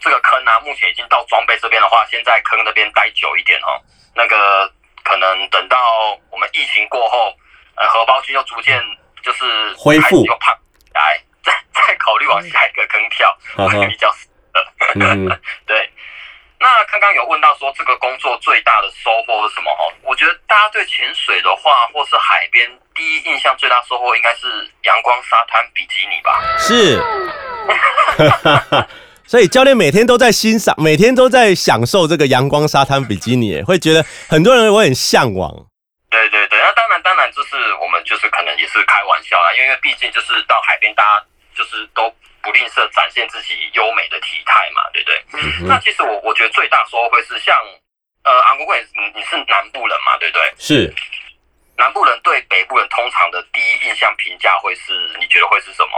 [0.00, 3.80] 这个坑啊，目前已经到装备这边的话，先在坑那边待久一点哦。
[4.14, 4.70] 那个
[5.04, 5.78] 可能等到
[6.30, 7.32] 我们疫情过后，
[7.76, 8.82] 呃，荷包君又逐渐
[9.22, 10.56] 就是恢复又胖
[10.94, 13.36] 来，再再考虑往下一个坑跳，
[13.68, 14.64] 会比较适合。
[14.94, 15.28] 嗯，
[15.66, 15.90] 对，
[16.58, 19.70] 那刚刚有问到说这个工作最大的收获是什么？
[19.70, 24.46] 哦，我觉得大家对潜水的话，或是海边，第一印象最大收获应该是
[24.82, 26.42] 阳光沙滩比基尼吧。
[26.58, 26.98] 是。
[29.26, 35.50] 所以教练每天都在欣赏，每天都在享受这个阳光沙滩比基尼，会觉得很多人会很向往。
[36.08, 42.08] 对对对，那当然当然，就是我们就是可能也是开玩笑啦，因为毕竟就是到海边，大家就是都
[42.40, 45.24] 不吝啬展现自己优美的体态嘛，对不对？
[45.34, 47.52] 嗯那其实我我觉得最大收获会是像
[48.22, 50.54] 呃，昂国贵，你你是南部人嘛，对不对？
[50.56, 50.94] 是，
[51.78, 55.92] 南部人对北部人通常的第一印象评价会是，你觉得会是什么？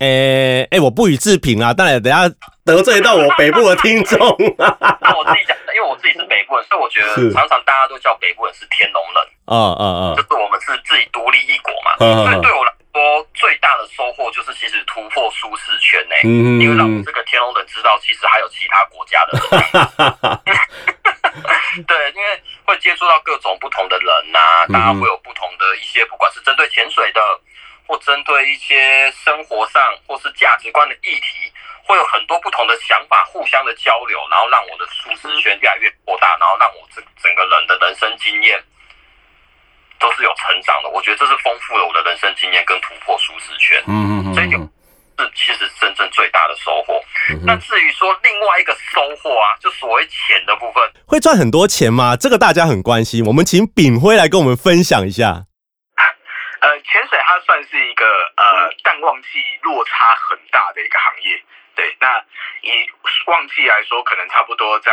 [0.00, 1.72] 诶、诶、我不予置评啊。
[1.72, 2.28] 当然，等下
[2.64, 4.18] 得罪到我北部的听众。
[4.58, 11.96] 那我自己讲，因为我自己是北部人，所以我觉得常常大家都叫北部人是天龙人，嗯嗯嗯就是我们是自己独立一国嘛。
[11.96, 20.40] 所以对我来说，最大的收获就是其实突破舒适圈呢、嗯因为让我这个天龙人知道，其实还有其他国家的人。
[21.86, 27.20] 对，因为会接触到各种不同的人呐、大家会有不同的一些，不管是针对潜水的，
[27.86, 31.50] 或针对一些生活上或是价值观的议题，
[31.84, 38.62] 会有很多不同的想法，互相的交流，然后让我的舒适圈越来越扩大，然后让我整整个人的人生经验
[39.98, 40.88] 都是有成长的。
[40.88, 43.82] 我觉得这是丰富了我的人生经验跟突破舒适圈。
[43.86, 47.00] 嗯嗯所以就是其实真正最大的收获。
[47.44, 52.16] 那至于说另外一个收获啊，就所谓钱的部分，会赚很多钱吗？
[52.16, 53.20] 这个大家很关心。
[53.26, 55.44] 我们请炳辉来跟我们分享一下。
[56.64, 59.28] 呃，潜水它算是一个呃淡旺季
[59.60, 61.36] 落差很大的一个行业。
[61.76, 62.16] 对，那
[62.64, 62.72] 以
[63.26, 64.90] 旺季来说，可能差不多在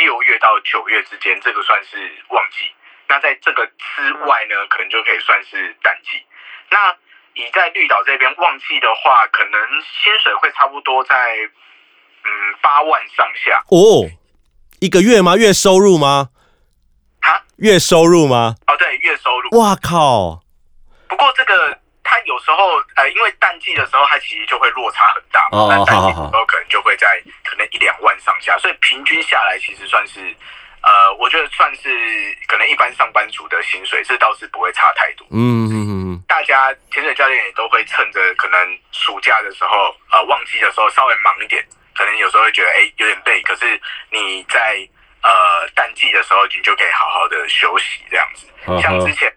[0.00, 1.98] 六月到九月之间，这个算是
[2.30, 2.72] 旺季。
[3.08, 6.24] 那在这个之外呢，可能就可以算是淡季。
[6.70, 6.96] 那
[7.34, 11.14] 你在绿岛这边旺季的话，可能薪水会差不多在
[12.24, 13.60] 嗯八万上下。
[13.68, 14.08] 哦，
[14.80, 15.36] 一个月吗？
[15.36, 16.30] 月收入吗？
[17.20, 18.54] 哈，月收入吗？
[18.66, 19.60] 哦，对，月收入。
[19.60, 20.40] 哇靠！
[21.06, 22.56] 不过这个它有时候
[22.96, 25.58] 呃，因为淡季的时候，它其实就会落差很大嘛。
[25.58, 30.34] 哦那淡季的时候可能就会在可能一两万上下，所以平均下来其实算是
[30.80, 31.92] 呃，我觉得算是
[32.48, 35.26] 可能一般上班族的薪水，这倒是不会差太多。
[35.30, 38.58] 嗯嗯嗯大家潜水教练也都会趁着可能
[38.92, 41.62] 暑假的时候，呃，旺季的时候稍微忙一点，
[42.00, 44.80] 可能有时候会觉得哎、有点累，可是你在
[45.22, 48.48] 呃淡季的时候，你就可以好好的休息这样子。
[48.66, 49.30] 嗯像之前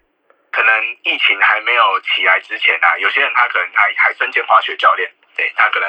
[0.50, 0.72] 可能
[1.02, 5.86] 疫情还没有起来之前啊，有些人他可能还还身兼滑雪教练，对他可能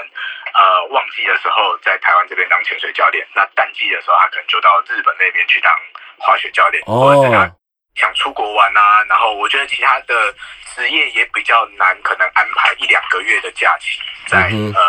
[0.54, 5.72] 呃旺季的时候在台湾这边当潜水教练，那淡季的时候他可能就到日本那边去当
[6.18, 7.52] 滑雪教练，或者是他哦，
[7.96, 10.36] 想出国玩啊，然后我觉得其他的
[10.76, 14.82] 职业也比较难，可能安排一两个月的假期，在、嗯呃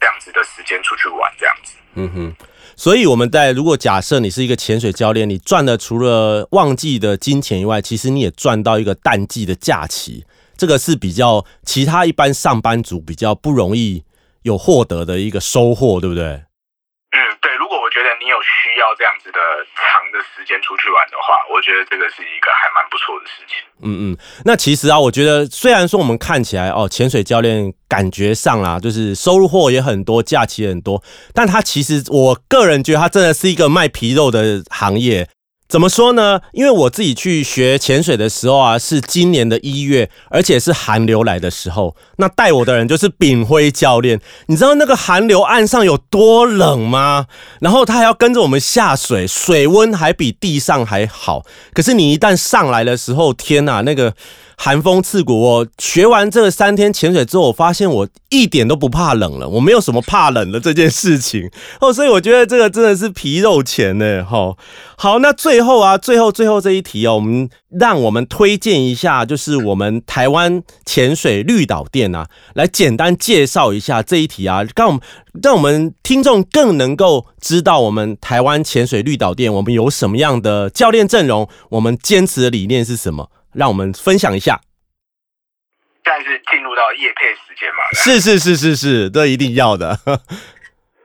[0.00, 1.74] 这样子的时间出去玩这样子。
[1.94, 2.46] 嗯哼。
[2.78, 10.26] 所以我们在如果假设你是一个潜水教练，你赚的除了旺季的金钱以外，其实你也赚到一个淡季的假期，
[10.58, 14.04] 这个是比较其他一般上班族比较不容易
[14.42, 16.24] 有获得的一个收获，对不对？
[16.24, 17.54] 嗯，对。
[17.56, 19.40] 如果我觉得你有需要这样子的
[19.74, 20.05] 长的时
[20.46, 23.58] 间出去玩的话，我觉得这个是一个还蛮不错的事情。
[23.82, 31.02] 嗯嗯，那其实啊，我觉得虽然说我们看起来哦，潜水教练感觉上啦，就是收入货也很多，假期也很多，
[31.34, 35.28] 但他其实我个人觉得他真的是一个卖皮肉的行业。
[35.68, 36.40] 怎么说呢？
[36.52, 41.96] 因为我自己去学潜水的时候啊，是今年的一月，而且是寒流来的时候。
[42.18, 44.20] 那带我的人就是炳辉教练。
[44.46, 47.26] 你知道那个寒流岸上有多冷吗？
[47.60, 51.44] 然后他还要跟着我们下水，水温还比地上还好。
[51.74, 54.14] 可是你一旦上来的时候，天呐，那个。
[54.58, 64.56] 寒风刺骨，我学完这三天潜水之后，我发现我一点都不怕冷了，我没有什么怕冷的这件事情哦，所以我觉得这个真的是皮肉钱呢，哈。
[64.96, 75.00] 好，那最后啊，最后最后这一题哦，我们让我们推荐一下，就是我们台湾潜水绿岛店啊，来简单介绍一下这一题啊，让我们
[75.42, 83.30] 让我们听众更能够知道我们台湾潜水绿岛店我们有什么样的教练阵容，我们坚持的理念是什么。
[83.52, 84.60] 让我们分享一下。
[86.04, 87.80] 但是进入到夜配时间嘛？
[87.94, 89.98] 是是是是是，这一定要的。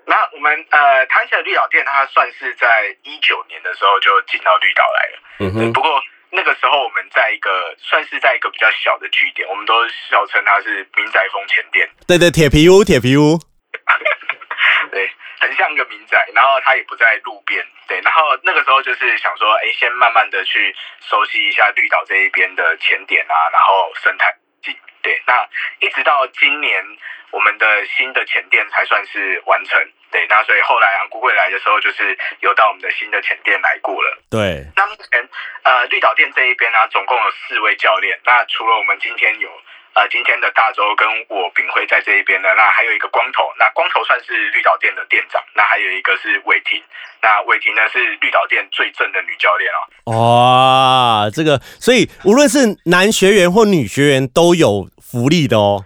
[0.05, 5.19] 那我们呃，谈起来绿岛店，它算是在一九年的时候就进到绿岛来了。
[5.39, 5.73] 嗯哼。
[5.73, 11.89] 不过那个时候我们在一个算是在一个比较小的据点，我们都笑称它是民宅风前店。
[12.07, 13.37] 对对，铁皮屋，铁皮屋。
[14.91, 15.11] 对。
[15.41, 25.43] 很像一个民宅，然后它也不在路边，对，然后那个时候就是想说，哎，先慢慢的去熟悉一下绿岛这一边的前点啊，然后生态景，对，那
[25.79, 26.85] 一直到今年
[27.31, 27.65] 我们的
[27.97, 29.79] 新的前店才算是完成，
[30.11, 35.27] 对，那所以后来啊，古贵来的时候就是有到我们的新的前店来过了，对，那目前
[35.63, 39.49] 呃绿岛店这一边呢，总共有四位教练，那除了我们今天有。
[39.93, 46.81] 呃，今天的大周跟我炳辉在这一边呢，那还有一个光头，那光头算是绿岛店的店长，那还有一个是伟霆，
[47.21, 51.25] 那伟霆呢是绿岛店最正的女教练哦。
[51.25, 55.83] 哇，这个，所以无论是男学员或女学员都有福利的哦。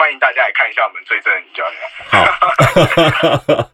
[0.00, 1.78] 欢迎大家来看一下我们最正的女教练。
[2.08, 2.24] 好，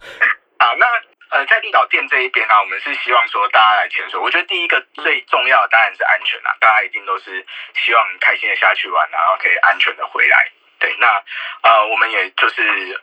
[0.59, 0.87] 好，那。
[1.29, 4.19] 呃，在绿岛店这一边呢，我们是希望说大家来潜水。
[4.19, 10.49] 我觉得第一个最重要的当然是安全啦，大家一定都是希望开心的下去玩，然后可以安全的回来。
[10.79, 11.23] 对，那
[11.63, 13.01] 呃，我们也就是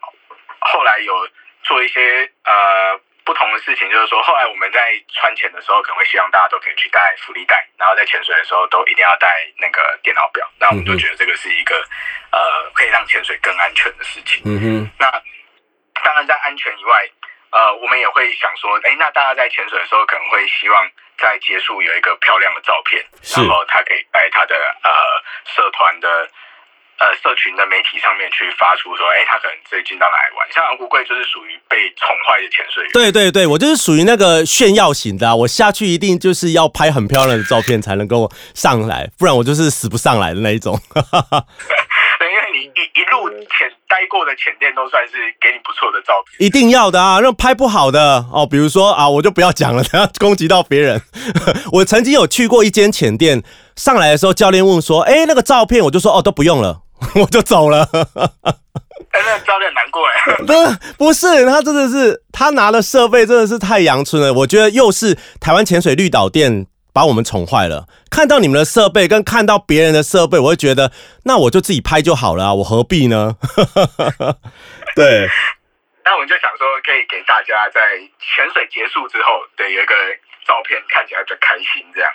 [0.62, 1.30] 后来有
[1.64, 10.48] 做一些呃不同的事情，就是说后来我们在船潜的时候，可能会希望大家都可以去带浮力袋，然后在潜水的时候都一定要带那个电脑表。
[10.60, 11.76] 那我们就觉得这个是一个
[12.32, 14.42] 呃可以让潜水更安全的事情。
[14.46, 14.92] 嗯哼。
[15.00, 15.12] 那
[16.04, 17.10] 当然在安全以外。
[17.54, 23.06] 呃，我们也会想说，哎，那大家在潜水的时候，可能会希望在结束有一个漂亮的照片，
[23.38, 24.90] 然后他可以带他的呃
[25.46, 26.28] 社团的
[27.00, 30.48] 呃社群的媒体上面去发出说，哎，他可能最近到哪里玩。
[30.54, 32.92] 像昂古贵就是属于被宠坏的潜水员。
[32.94, 40.80] 对对对，我就是属于那个炫耀型的，我下去一定就是要拍很漂亮的照片才能够上来，不然我就是死不上来的那一种。
[42.54, 47.20] 一一路潜待过的潜店都算是给你不错的照片，一定要的啊！
[47.22, 51.02] 那拍不好的哦，比如说啊，我就不要讲了， 等下攻击到别人。
[51.74, 53.44] 我曾经有去过一间潜店，
[53.76, 56.83] 上来的时候教练问说：“哎，那个照片？”我就说：“哦，都不用了，
[57.22, 57.88] 我就走了。”
[59.12, 60.36] 哎，那教练难过哎。
[60.98, 64.34] 不，不是，他真的是他拿的设备真的是太阳春了。
[64.34, 66.68] 我觉得又是台湾潜水绿岛店。
[66.94, 67.88] 把我们宠坏了。
[68.12, 70.92] 看到你们的设备，跟看到别人的设备，我会觉得，
[71.26, 73.34] 那我就自己拍就好了，我何必呢？
[74.94, 75.26] 对。
[76.06, 79.96] 那我们就想说，可以给大家在潜水结束之后，对，有一个
[80.46, 82.06] 照片看起来比较开心这样。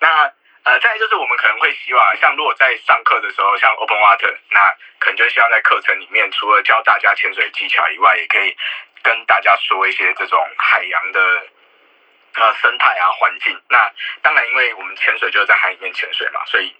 [0.00, 0.24] 那
[0.68, 8.54] 呃，再来就是我们可能会希望，像如果在上课的时候，像 Open Water，那可能就希望在课程里面，除了教大家潜水技巧以外，也可以
[9.02, 11.46] 跟大家说一些这种海洋的。
[12.34, 13.58] 呃，生态啊，环境。
[13.68, 13.90] 那
[14.22, 16.72] 当然，因为我们潜水就是在海里面潜水嘛，所以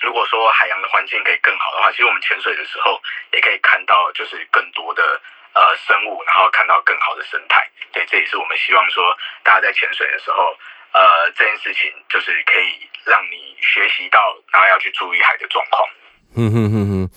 [0.00, 5.20] 如果说海洋的环境可以更好的话，其实我们潜水的时候也可以看到，就是更多的
[5.54, 7.70] 呃生物，然后看到更好的生态。
[7.92, 10.58] 对，这也是我们希望说，大家在潜水的时候，
[10.92, 14.18] 呃，这件事情就是可以让你学习到，
[14.52, 15.88] 然后要去注意海的状况。
[16.36, 17.10] 嗯哼哼哼。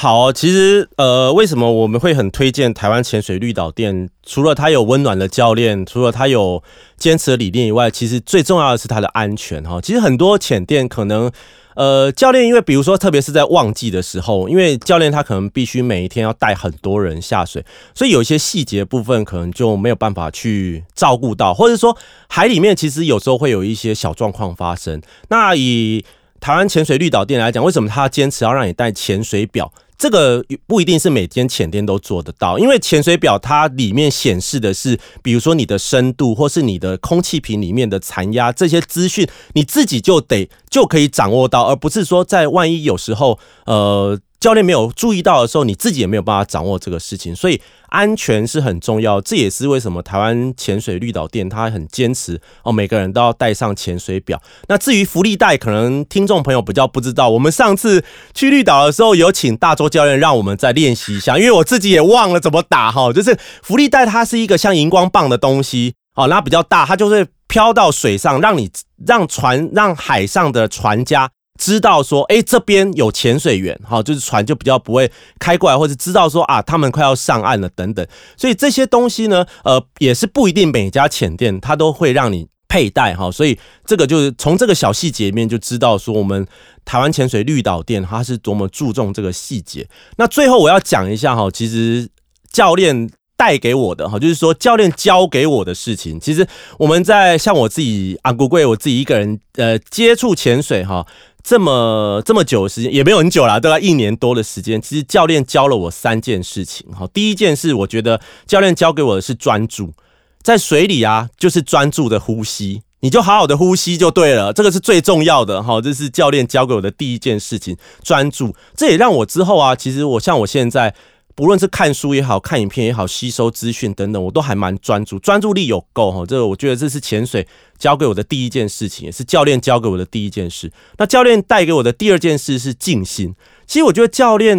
[0.00, 4.08] 好，其实呃，为什么我们会很推荐台湾潜水绿岛店？
[4.24, 6.62] 除了它有温暖的教练，除了它有
[6.96, 9.80] 坚持的理念以外，其实最重要的是它的安全哈。
[9.80, 11.28] 其实很多潜店可能
[11.74, 25.02] 呃，教练因为比如说，特别是在旺季的时候，因为教练他可能必须每一天要带很多人下水，所以有一些细节部分可能就没有办法去照顾到，或者说海里面其实有时候会有一些小状况发生。
[25.28, 26.04] 那以
[26.38, 29.72] 台湾潜水绿岛店来讲，为什么他坚持要让你带潜水表？
[29.98, 44.18] 这个不一定是每天潜店都做得到，因为潜水表它里面显示的是，比如说你的深度，或是你的空气瓶里面的残压这些资讯，你自己就得就可以掌握到，而不是说在万一有时候呃。
[44.40, 49.20] 教练没有注意到的时候，你自己也没有办法掌握这个事情，所以安全是很重要。
[49.20, 54.40] 这也是为什么台湾潜水绿岛店他很坚持哦，每个人都要带上潜水表。
[54.68, 57.30] 那至于浮力带，可能听众朋友比较不知道。
[57.30, 63.12] 我们上次去绿岛的时候，有请大周教练让我们再练习一下，因为我自己也忘了怎么打哈。
[63.12, 68.70] 就是浮力带，它是一个像荧光棒的东西哦，那比较大，它就会飘到水上，让你
[69.04, 71.28] 让船让海上的船家。
[71.58, 78.06] 知道说，哎，这边有潜水员，好，就是船就比较不会开过来，或者知道说啊，他们快要上岸了等等。
[78.36, 83.30] 所以这些东西呢，呃，也是不一定每家潜店它都会让你佩戴哈。
[83.30, 86.46] 所以这个就是从这个小细节面就知道说，我们
[86.84, 89.86] 台湾潜水绿岛店它是多么注重这个细节。
[90.16, 92.08] 那最后我要讲一下哈，其实
[92.52, 96.46] 教练带给我的哈，就是说教练教给我的事情，其实
[96.78, 101.04] 我们在像我自己阿古贵，我自己一个人呃接触潜水哈。
[101.48, 104.82] 这么这么久的时间也没有很久啦，大概一年多的时间。
[104.82, 106.86] 其实教练教了我三件事情。
[106.92, 109.94] 哈，第一件事，我觉得教练教给我的是专注，
[110.42, 115.62] 在水里啊，就是专注的呼吸，你就好好的呼吸就对了，这个是最重要的。
[115.62, 118.54] 哈，这是教练教给我的第一件事情，专注。
[118.76, 120.94] 这也让我之后啊，其实我像我现在。
[121.38, 126.26] 不论是看书也好看影片也好，吸收资讯等等，我都还蛮专注，专注力有够哈。
[126.26, 127.46] 这个我觉得这是潜水
[127.78, 130.72] 教给我的第一件事情，也是教练教给我的第一件事。
[130.96, 133.36] 那教练带给我的第二件事是静心。
[133.68, 134.58] 其实我觉得教练，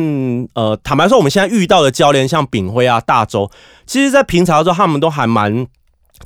[0.54, 3.52] 呃，坦白说，我们现在遇到的教练，像炳辉啊、大周，
[3.86, 5.68] 其实在平常的时候，他们都还蛮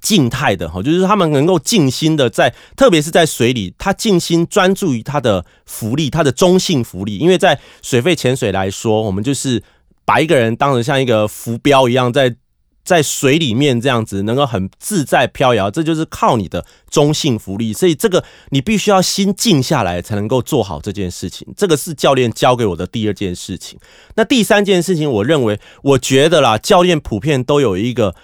[0.03, 7.17] 静态的哈，就是他们能够静心的在，特别是在水里，他静心专注于他的浮力，他的中性浮力。
[7.17, 9.63] 因为在水肺潜水来说，我们就是。
[10.05, 12.35] 把一个人当成像一个浮标一样，在
[12.83, 17.71] 在水里面这样子，能够很自在飘摇，这就是靠你的中性浮力。
[17.71, 21.47] 所以这个你必须要心静下来，才能够做好这件事情。
[21.55, 23.79] 这个是教练教给我的第二件事情。
[24.15, 28.15] 那第三件事情，我认为，我觉得啦，教练普遍都有一个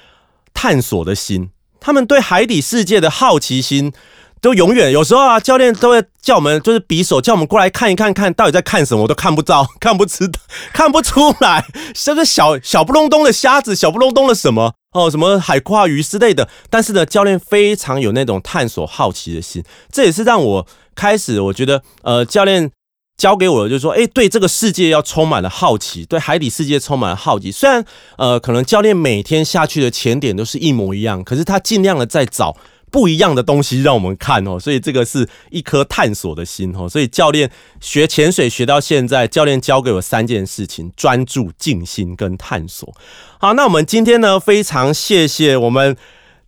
[0.54, 3.94] 探索的心，他们对海底世界的好奇心。
[4.42, 10.40] 都永远有时候啊，教练都会叫我们，就是匕首叫我们过来看一看，看到底在看什么，我都看不到， 看不知道，
[10.74, 16.48] 看不出来， 就是小小不隆咚的瞎子，小不隆咚的什么哦，什么海蛞鱼之类的。
[16.70, 22.72] 但是呢，教练非常有那种探索好奇的心，这也是让我开始我觉得，呃，教练
[23.18, 27.52] 教给我的就是说，哎，对这个世界要充满了好奇，对海底世界充满了好奇。
[27.52, 27.84] 虽然
[28.18, 32.56] 呃，可能教练每天下去的潜点都是一模一样，可是他尽量的在找。
[32.92, 36.90] 不一样的东西让我们看哦，所以这个是一颗探索的心哦。
[36.90, 42.94] 所以教练学潜水学到现在，教练教给我三件事情：专注、静心跟探索。
[43.40, 45.96] 好，那我们今天呢，非常谢谢我们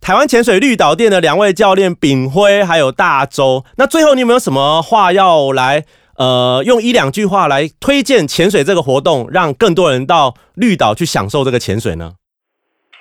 [0.00, 3.64] 台湾潜水绿岛店的两位教练炳辉还有大周。
[3.76, 5.84] 那最后你有没有什么话要来
[6.16, 12.14] 呃，用一两句话来推荐潜水这个活动，让更多人到绿岛去享受这个潜水呢？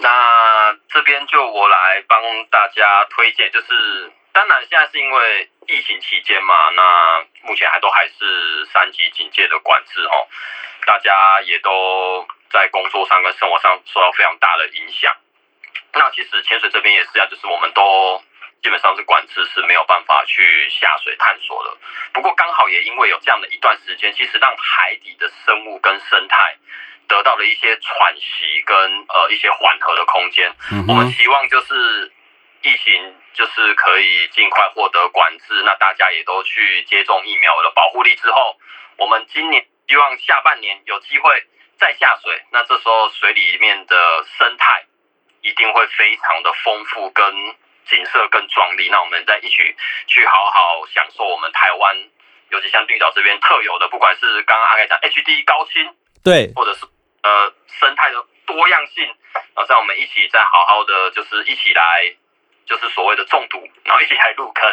[0.01, 0.30] 那。
[0.93, 2.21] 这边就我来帮
[2.51, 10.27] 大家推荐，就是当然现在是因为疫情期间嘛，那目前还都还是三级警戒的管制哦，
[10.85, 15.15] 大家也都在工作上跟生活上受到非常大的影响。
[15.93, 18.21] 那其实潜水这边也是啊，就是我们都
[18.61, 21.77] 基本上是管制，是没有办法去下水探索的。
[22.13, 26.57] 不过刚好也因为有这样的一段时间，其实让海底的生物跟生态。
[27.11, 28.73] 得到了一些喘息跟
[29.09, 30.49] 呃一些缓和的空间，
[30.87, 32.09] 我们希望就是
[32.61, 38.55] 疫情就是可以尽快获得管制，那大家也都去接种疫苗的保护力之后，
[38.95, 41.43] 我们今年希望下半年有机会
[41.77, 44.85] 再下水，那这时候水里面的生态
[45.41, 47.25] 一定会非常的丰富跟
[47.89, 49.75] 景色更壮丽，那我们再一起
[50.07, 51.97] 去好好享受我们台湾，
[52.51, 55.93] 尤其像绿岛这边特有的，不管是刚刚阿凯讲 HD 高清，
[56.23, 56.85] 对，或者是。
[57.23, 59.05] 呃，生态的多样性，
[59.53, 61.83] 然后让我们一起再好好的，就是一起来，
[62.65, 64.65] 就是所谓的中毒，然后一起来入坑。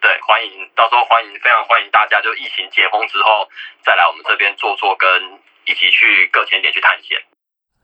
[0.00, 3.48] 对，欢迎到时候欢迎，非常欢迎大家，就疫情解封之后
[3.84, 5.08] 再来我们这边坐坐，跟
[5.64, 7.18] 一起去各潜点去探险。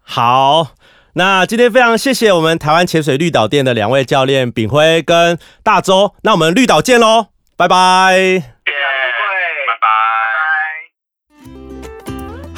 [0.04, 0.74] 好，
[1.14, 8.52] 那今天非常谢谢我们台湾潜水绿岛店的两位教练炳辉跟大周，那我们绿岛见喽，拜拜。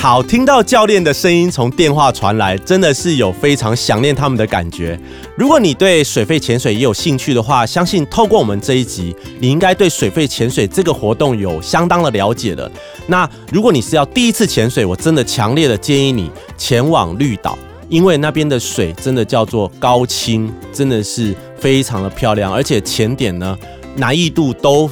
[0.05, 5.01] 好，听到教练的声音从电话传来，真的是有非常想念他们的感觉。
[5.35, 12.71] 如果你对水肺潜水也有兴趣的话，相信透过我们这一集，你应该对水肺潜水这个活动有相当的了解了。
[13.07, 17.57] 那如果你是要第一次潜水，我真的强烈的建议你前往绿岛，
[17.89, 23.57] 因为那边的水真的叫做高清，真的是非常的漂亮，而且潜点呢
[23.97, 24.91] 难易度都。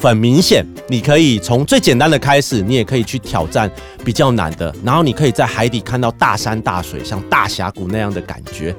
[0.00, 3.70] 很明显，你可以从最简单的开始，你也可以去挑战
[4.04, 8.74] 比较难的，然后你可以在海底看到大山大水，像大峡谷那样的感觉。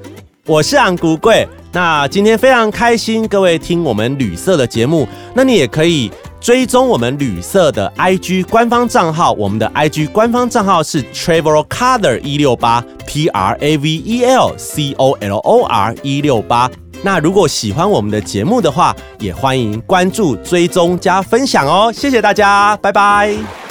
[0.46, 6.10] 我是安古贵，那今天非常开心，各位听我们旅社的节目，那你也可以
[6.40, 15.12] 追踪我们旅社的 IG 官方账号，我们的 IG 官方账号是 Travel Color 一六八 T R A V E L C O
[15.20, 16.72] L O R 一六八。
[17.02, 21.91] 那如果喜欢我们的节目的话，也欢迎关注、追踪加分享哦！
[21.93, 23.69] 谢谢大家，拜拜。